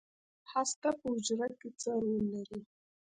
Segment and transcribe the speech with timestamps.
[0.51, 2.59] هسته په حجره کې څه رول لري؟